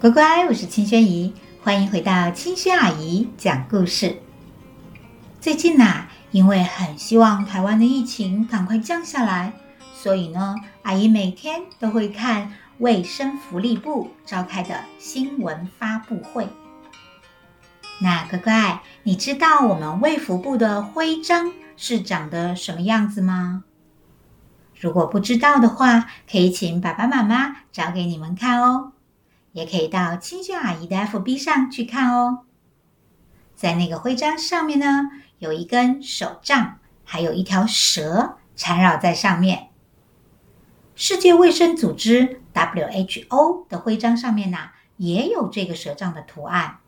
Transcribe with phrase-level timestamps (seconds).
[0.00, 4.16] 乖乖，我是清轩姨，欢迎回到清轩阿姨讲故事。
[5.42, 9.52] 最近呐、啊，因为很希望台湾的疫情赶快降下来，
[9.92, 16.48] 所以呢，阿姨每天都会看卫生福利部召开的新闻发布会。
[18.00, 23.64] 那乖乖，你知道我们卫福部的徽章是长得什么样子吗？
[24.80, 28.92] 如果不知道的话，可以请爸爸妈妈找给你们看哦。
[29.52, 32.44] 也可以到青萱阿姨的 FB 上去看哦。
[33.54, 39.68] 在那个徽章上面呢，有一根手杖，还有一条蛇缠绕在上面。
[40.94, 44.58] 世界卫生组织 WHO 的徽章上面呢，
[44.96, 46.78] 也有这个蛇杖的图案。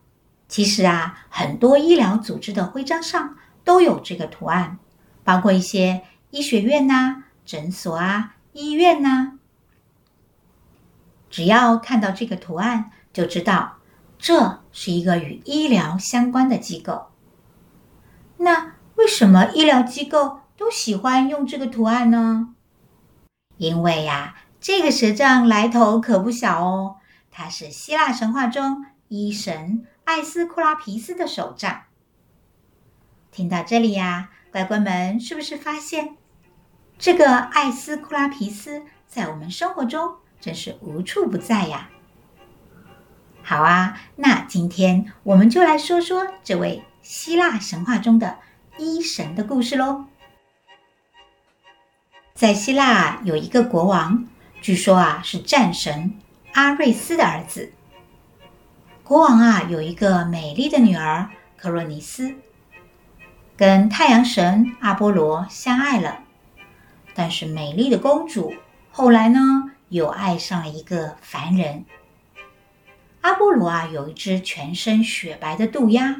[0.48, 4.78] 其实啊，很多医疗组织的徽章上都有这个图案，
[5.24, 9.38] 包括一些医学院呐、诊所啊、医院呐。
[11.33, 13.78] 只要看到这个图案，就知道
[14.19, 17.06] 这是一个与医疗相关的机构。
[18.36, 22.55] 那为什么医疗机构都喜欢用这个图案呢？
[23.56, 26.97] 因为呀，这个蛇杖来头可不小哦，
[27.30, 31.84] 它是希腊神话中医神艾斯库拉皮斯的手杖。
[33.30, 36.19] 听到这里呀，乖乖们是不是发现
[36.98, 41.88] 这个艾斯库拉皮斯在我们生活中真是无处不在呀！
[43.44, 48.38] 好啊，那今天我们就来说说这位希腊神话中的
[48.76, 50.06] 医神的故事喽。
[52.34, 54.26] 在希腊有一个国王，
[54.60, 56.18] 据说啊是战神
[56.54, 57.72] 阿瑞斯的儿子。
[59.04, 62.34] 国王啊有一个美丽的女儿克洛尼斯，
[63.56, 66.24] 跟太阳神阿波罗相爱了。
[67.14, 68.54] 但是美丽的公主
[68.90, 71.84] 后来呢，又爱上了一个凡人。
[73.20, 76.16] 阿波罗啊，有一只全身雪白的渡鸦，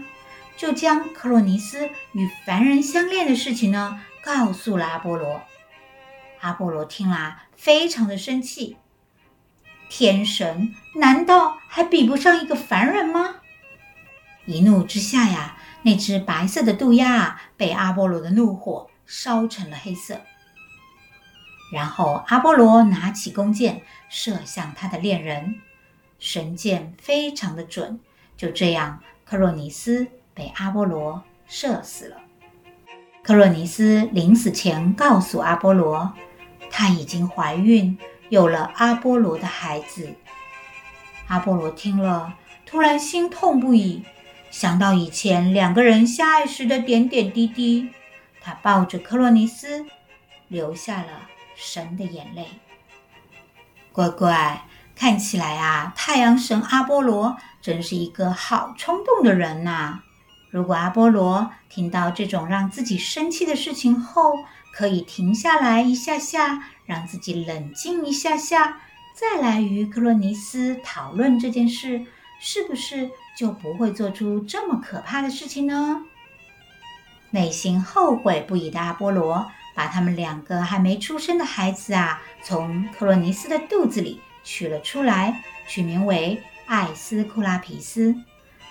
[0.59, 5.41] 就将克洛尼斯与凡人相恋的事情呢，告诉了阿波罗。
[6.41, 8.77] 阿波罗听了，非常的生气。
[9.89, 13.37] 天神难道还比不上一个凡人吗？
[14.45, 20.21] 一怒之下呀，那只白色的渡鸦啊，被阿波罗的怒火烧成了黑色。
[21.73, 25.59] 然后阿波罗拿起弓箭射向他的恋人，
[26.19, 27.99] 神箭非常的准。
[28.37, 32.19] 就这样，克洛尼斯被阿波罗射死了。
[33.23, 36.13] 克洛尼斯临死前告诉阿波罗，
[36.71, 37.97] 她已经怀孕，
[38.29, 40.15] 有了阿波罗的孩子。
[41.29, 42.35] 阿波罗听了，
[42.67, 44.03] 突然心痛不已，
[44.51, 47.89] 想到以前两个人相爱时的点点滴滴，
[48.43, 49.87] 他抱着克洛尼斯，
[50.49, 51.31] 流下了。
[51.55, 52.47] 神的眼泪，
[53.93, 54.65] 乖乖，
[54.95, 60.03] 看起来啊，太阳神阿波罗真是一个好冲动的人呐。
[60.51, 64.35] 如果阿波罗听到这种让自己生气的事情后，
[64.75, 68.81] 可以停下来一下下，让自己冷静一下下，
[69.15, 72.05] 再来与克洛尼斯讨论这件事，
[72.41, 76.03] 是不是就不会做出这么可怕的事情呢？
[77.31, 79.51] 内心后悔不已的阿波罗。
[79.75, 88.15] 把他们两个还没出生的孩子啊，从克洛尼斯的肚子里取了出来，取名为艾斯库拉皮斯，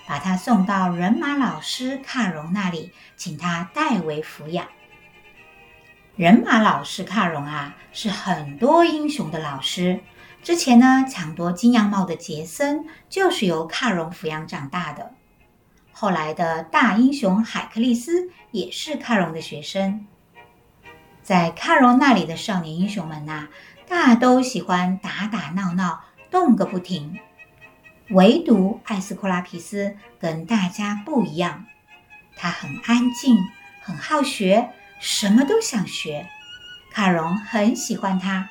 [0.06, 4.66] 把他送到人马老师卡戎那里，请他代为抚养。
[6.14, 10.00] 人马老师卡戎啊，是很多英雄的老师。
[10.42, 15.14] 之前呢，抢夺金羊毛的杰森就是由卡戎抚养长大的。
[15.90, 20.06] 后来的大英雄海克力斯也是卡戎的学生。
[21.22, 23.48] 在卡戎那里的少年英雄们呐、
[23.88, 27.18] 大都喜欢打打闹闹，动个不停。
[28.10, 31.64] 唯独艾斯库拉皮斯跟大家不一样，
[32.36, 33.38] 他很安静，
[33.80, 36.26] 很好学，什么都想学。
[36.90, 38.48] 卡戎很喜欢他，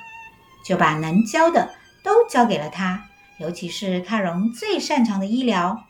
[0.65, 3.03] 就把能教的都教给了他，
[3.38, 5.83] 尤其是卡戎最擅长的医疗，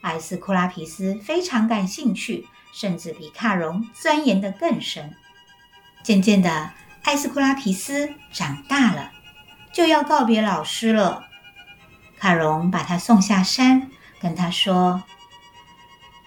[0.00, 5.14] 艾斯库拉皮斯非常感兴趣，甚至比卡戎钻研的更深。
[6.04, 6.70] 渐渐的，
[7.02, 9.10] 艾斯库拉皮斯长大了，
[9.72, 11.24] 就要告别老师了。
[12.18, 13.90] 卡戎把他送下山，
[14.20, 15.02] 跟他说：“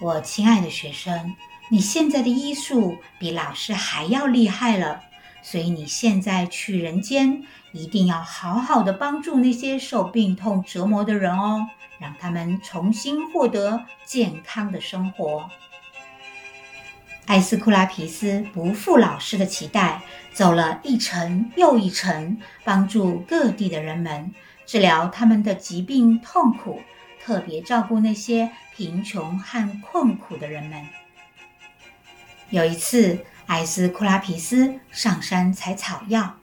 [0.02, 1.36] 我亲爱的学生，
[1.70, 5.04] 你现在的医术比老师还要厉害了，
[5.44, 11.68] 所以你现在去人间，一定要好好的帮助那些受病痛折磨的人哦，
[12.00, 15.48] 让他们重新获得健康的生活。”
[17.28, 20.02] 艾斯库拉皮斯不负老师的期待，
[20.32, 24.34] 走了一程又一程，帮助各地的人们
[24.66, 26.82] 治疗他们的疾病痛苦，
[27.22, 30.82] 特别照顾那些贫穷和困苦的人们。
[32.50, 36.38] 有一次，艾斯库拉皮斯上山采草药，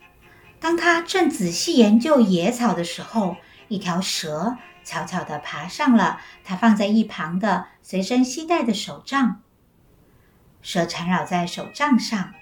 [0.61, 3.39] 当他正仔细研究野草的时候，
[3.69, 9.41] 一条蛇悄悄地爬上了他放在一旁的随身携带的手杖。
[10.65, 12.33] 蛇缠绕在手杖上，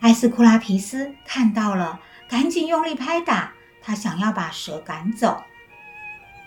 [0.00, 5.44] 艾斯库拉皮斯看到了，赶紧用力拍打，他想要把蛇赶走。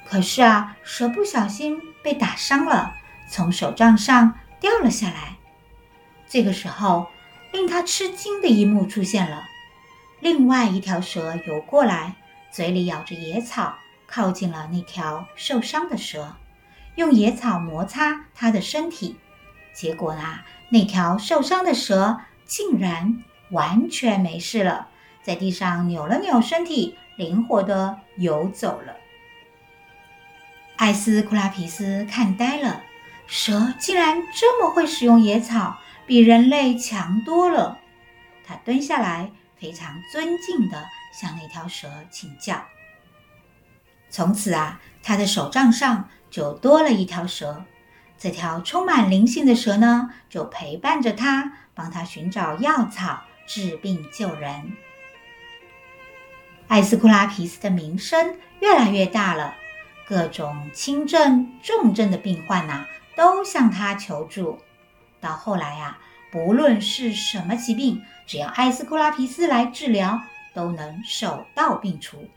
[0.06, 2.94] 可是啊，蛇不小心被打伤了，
[3.30, 5.38] 从手杖上掉了下来。
[6.28, 7.08] 这个时候，
[7.54, 9.46] 令他吃惊的一幕出现了：
[10.20, 12.16] 另外一条蛇游过来，
[12.52, 13.76] 嘴里咬着野草，
[14.06, 16.36] 靠近了那条受伤的蛇，
[16.96, 19.18] 用野草摩擦它的身体。
[19.74, 20.40] 结果呢，
[20.70, 24.90] 那条受伤的蛇竟然完全没事了，
[25.24, 28.96] 在地上扭了扭身体，灵活地游走了。
[30.78, 32.84] 艾斯库拉皮斯看呆了，
[33.28, 35.78] 蛇竟然这么会使用野草。
[36.08, 37.78] 比人类强多了。
[38.46, 40.84] 他蹲下来，非常尊敬地
[41.14, 42.62] 向那条蛇请教。
[44.10, 47.64] 从此啊，他的手杖上就多了一条蛇。
[48.22, 54.74] 这条充满灵性的蛇呢，就陪伴着他，帮他寻找药草，治病救人。
[56.68, 59.56] 艾斯库拉皮斯的名声越来越大了，
[60.08, 62.86] 各种轻症、重症的病患呐、
[63.16, 64.60] 都向他求助。
[65.20, 65.98] 到后来呀、
[66.32, 70.22] 不论是什么疾病，只要艾斯库拉皮斯来治疗，
[70.54, 72.30] 都能手到病除。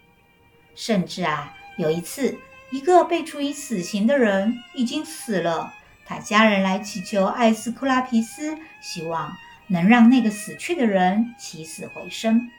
[0.75, 2.39] 甚至啊，有一次，
[2.75, 5.73] 一个被处以死刑的人已经死了，
[6.05, 9.37] 他家人来祈求艾斯库拉皮斯，希望
[9.69, 12.51] 能让那个死去的人起死回生。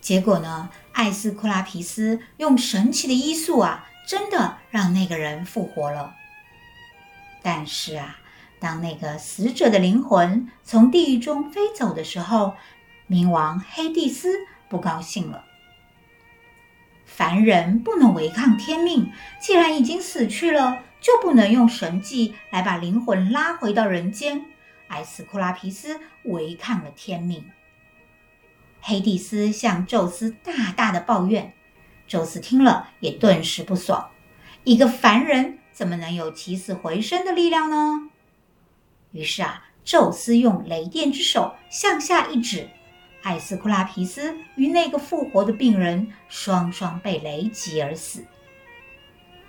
[0.00, 6.14] 结果呢，艾斯库拉皮斯用神奇的医术啊，真的让那个人复活了。
[7.42, 8.20] 但是啊。
[8.60, 12.54] 当那个死者的灵魂从地狱中飞走的时候，
[13.08, 14.32] 冥王黑帝斯
[14.68, 15.44] 不高兴了。
[17.18, 19.10] 凡人不能违抗天命，
[19.40, 24.44] 既然已经死去了，就不能用神迹来把灵魂拉回到人间。
[24.86, 27.44] 埃斯库拉皮斯违抗了天命。
[28.80, 31.52] 黑帝斯向宙斯大大的抱怨，
[32.06, 34.10] 宙斯听了也顿时不爽。
[34.62, 38.10] 一个凡人怎么能有起死回生的力量呢？
[39.10, 42.70] 于是啊，宙斯用雷电之手向下一指，
[43.22, 48.24] 艾斯库拉皮斯与那个复活的病人双双被雷击而死。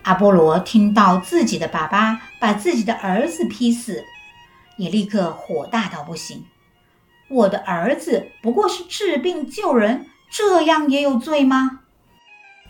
[0.04, 4.04] 阿波罗听到自己的爸爸把自己的儿子劈死，
[4.78, 6.46] 也立刻火大到不行。
[7.28, 11.82] 我的儿子不过是治病救人，这样也有罪吗？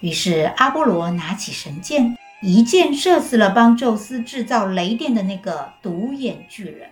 [0.01, 2.17] 于是阿波罗拿起神剑。
[2.41, 6.89] 一箭射死了帮宙斯制造雷电的那个独眼巨人。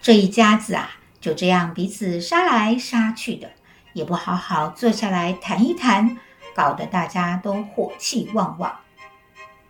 [0.00, 0.90] 这一家子啊，
[1.22, 3.48] 就这样彼此杀来杀去的，
[3.92, 6.18] 也不好好坐下来谈一谈，
[6.52, 8.80] 搞得大家都火气旺旺。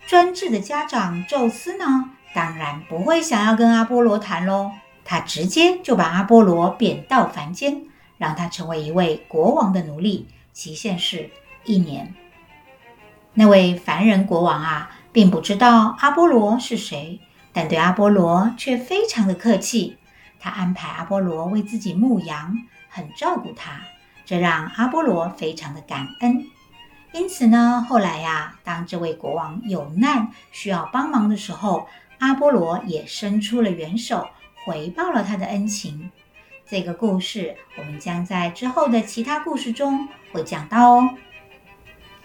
[0.06, 4.72] 专制的家长宙斯呢，当然不会想要跟阿波罗谈喽，
[5.04, 7.82] 他直接就把阿波罗贬到凡间，
[8.16, 11.28] 让他成为一位国王的奴隶，期限是
[11.64, 12.14] 一年。
[13.34, 17.20] 那位凡人国王啊，并不知道阿波罗是谁，
[17.52, 19.98] 但对阿波罗却非常的客气。
[20.42, 22.58] 他安排阿波罗为自己牧羊，
[22.88, 23.80] 很照顾他，
[24.26, 26.44] 这让阿波罗非常的感恩。
[27.12, 31.86] 因此呢，后来呀，当这位国王有难需要帮忙的时候，
[32.18, 34.26] 阿波罗也伸出了援手，
[34.64, 36.10] 回报了他的恩情。
[36.66, 41.10] 这个故事我们将在之后的其他故事中会讲到哦。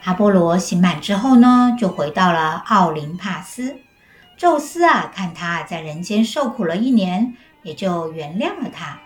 [0.06, 3.78] 阿波罗刑满之后呢，就回到了奥林帕斯。
[4.38, 7.36] 宙斯啊，看他在人间受苦了一年，
[7.68, 8.98] 也就原谅了他。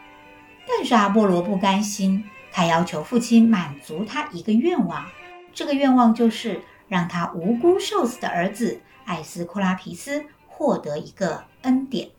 [0.68, 5.08] 但是阿波罗不甘心，他要求父亲满足他一个愿望。
[5.52, 12.10] 这个愿望就是让他无辜受死的儿子艾斯库拉皮斯获得一个恩典。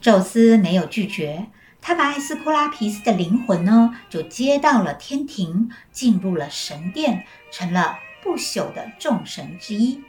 [0.00, 1.46] 宙斯没有拒绝，
[1.80, 7.24] 他把艾斯库拉皮斯的灵魂呢，就接到了天庭，进入了神殿。
[7.50, 10.02] 成了不朽的众神之一。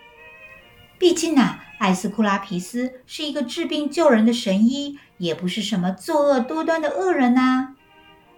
[0.97, 7.75] 毕竟啊，艾斯库拉皮斯是一个治病救人的神医，也不是什么作恶多端的恶人呐、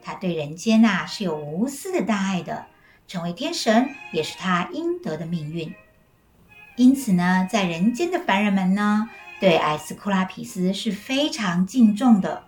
[0.01, 2.65] 他对人间呐、是有无私的大爱的，
[3.07, 5.73] 成为天神也是他应得的命运。
[6.75, 9.09] 因此呢，在人间的凡人们呢，
[9.39, 12.45] 对艾斯库拉皮斯是非常敬重的。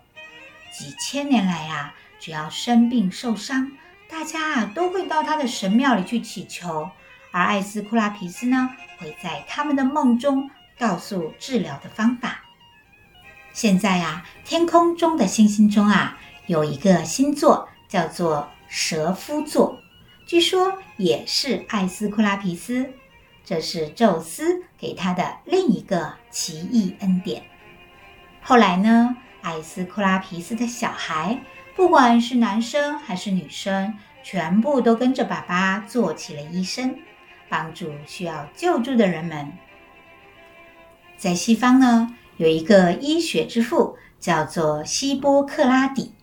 [0.72, 3.72] 几千年来、啊，只要生病受伤。
[4.08, 6.90] 大家啊都会到他的神庙里去祈求，
[7.30, 12.42] 而艾斯库拉皮斯呢，会在他们的梦中告诉治疗的方法。
[13.52, 19.80] 现在啊，天空中的星星中啊，有一个星座叫做蛇夫座，
[20.26, 22.92] 据说也是艾斯库拉皮斯，
[23.44, 27.42] 这是宙斯给他的另一个奇异恩典。
[28.40, 31.40] 后来呢，艾斯库拉皮斯的小孩，
[31.74, 36.96] 不管是男生还是女生，全部都跟着爸爸做起了医生，
[37.50, 39.52] 帮助需要救助的人们。
[41.18, 46.14] 在西方呢，有一个医学之父，叫做希波克拉底。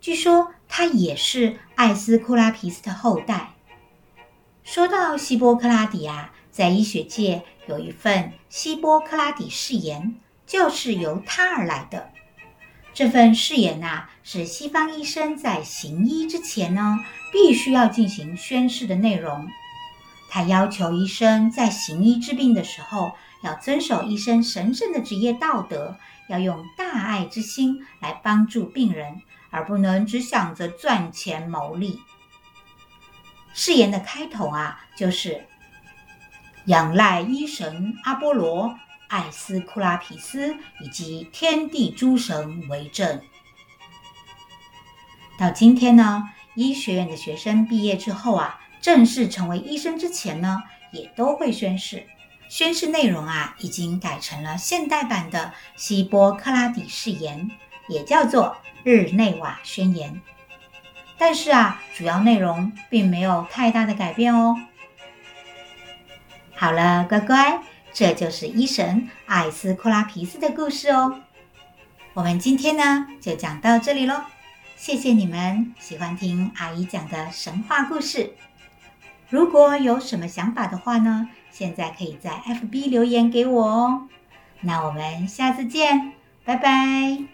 [0.00, 3.54] 据说他也是艾斯库拉皮斯的后代。
[4.62, 10.14] 说到希波克拉底啊，在医学界有一份希波克拉底誓言，
[10.46, 12.10] 就是由他而来的。
[12.92, 17.00] 这份誓言呐、是西方医生在行医之前呢，
[17.32, 19.48] 必须要进行宣誓的内容。
[20.34, 23.14] 他要求医生在行医治病的时候，
[23.44, 25.96] 要遵守医生神圣的职业道德，
[26.28, 32.00] 要用大爱之心来帮助病人，而不能只想着赚钱牟利。
[33.52, 35.46] 誓言的开头啊，就是
[36.64, 38.76] 仰赖医神阿波罗、
[39.06, 43.20] 艾斯库拉皮斯以及天地诸神为证。
[45.38, 50.62] 到今天呢，医学院的学生毕业之后啊，正式成为医生之前呢，
[50.92, 52.06] 也都会宣誓。
[52.50, 57.50] 宣誓内容啊，已经改成了现代版的希波克拉底誓言，
[57.88, 60.20] 也叫做日内瓦宣言。
[61.16, 64.54] 但是啊，主要内容并没有太大的改变哦。
[66.54, 67.62] 好了，乖乖，
[67.94, 71.22] 这就是医神艾斯库拉皮斯的故事哦。
[72.12, 74.24] 我们今天呢，就讲到这里喽。
[74.76, 78.34] 谢谢你们喜欢听阿姨讲的神话故事。
[79.34, 84.08] 如果有什么想法的话呢，现在可以在 FB 留言给我哦。
[84.60, 86.12] 那我们下次见，
[86.44, 87.33] 拜拜。